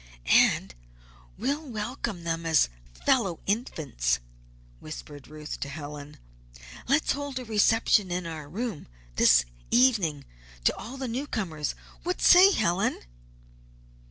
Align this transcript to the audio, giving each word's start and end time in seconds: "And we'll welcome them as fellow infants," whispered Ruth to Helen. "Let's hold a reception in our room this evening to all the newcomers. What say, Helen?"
"And 0.25 0.73
we'll 1.37 1.61
welcome 1.61 2.23
them 2.23 2.43
as 2.43 2.69
fellow 3.05 3.39
infants," 3.45 4.17
whispered 4.79 5.27
Ruth 5.27 5.59
to 5.59 5.69
Helen. 5.69 6.17
"Let's 6.87 7.11
hold 7.11 7.37
a 7.37 7.45
reception 7.45 8.09
in 8.09 8.25
our 8.25 8.49
room 8.49 8.87
this 9.17 9.45
evening 9.69 10.25
to 10.63 10.75
all 10.75 10.97
the 10.97 11.07
newcomers. 11.07 11.75
What 12.01 12.19
say, 12.19 12.51
Helen?" 12.51 13.01